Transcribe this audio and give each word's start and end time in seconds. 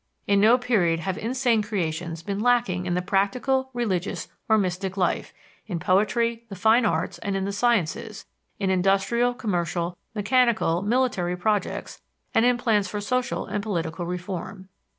In 0.25 0.41
no 0.41 0.57
period 0.57 1.01
have 1.01 1.15
insane 1.19 1.61
creations 1.61 2.23
been 2.23 2.39
lacking 2.39 2.87
in 2.87 2.95
the 2.95 3.03
practical, 3.03 3.69
religious, 3.71 4.29
or 4.49 4.57
mystic 4.57 4.97
life, 4.97 5.31
in 5.67 5.77
poetry, 5.77 6.43
the 6.49 6.55
fine 6.55 6.87
arts, 6.87 7.19
and 7.19 7.35
in 7.35 7.45
the 7.45 7.51
sciences; 7.51 8.25
in 8.57 8.71
industrial, 8.71 9.35
commercial, 9.35 9.95
mechanical, 10.15 10.81
military 10.81 11.37
projects, 11.37 12.01
and 12.33 12.45
in 12.45 12.57
plans 12.57 12.87
for 12.87 12.99
social 12.99 13.45
and 13.45 13.61
political 13.61 14.07
reform. 14.07 14.69